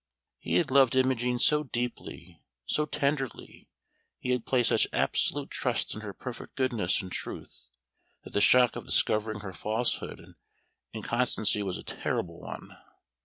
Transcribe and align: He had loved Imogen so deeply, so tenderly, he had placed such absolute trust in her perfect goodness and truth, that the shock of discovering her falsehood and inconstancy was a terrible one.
He 0.39 0.55
had 0.55 0.71
loved 0.71 0.95
Imogen 0.95 1.37
so 1.37 1.61
deeply, 1.61 2.41
so 2.65 2.87
tenderly, 2.87 3.69
he 4.17 4.31
had 4.31 4.47
placed 4.47 4.69
such 4.69 4.87
absolute 4.91 5.51
trust 5.51 5.93
in 5.93 6.01
her 6.01 6.11
perfect 6.11 6.55
goodness 6.55 7.03
and 7.03 7.11
truth, 7.11 7.65
that 8.23 8.33
the 8.33 8.41
shock 8.41 8.75
of 8.75 8.87
discovering 8.87 9.41
her 9.41 9.53
falsehood 9.53 10.19
and 10.19 10.33
inconstancy 10.91 11.61
was 11.61 11.77
a 11.77 11.83
terrible 11.83 12.39
one. 12.39 12.75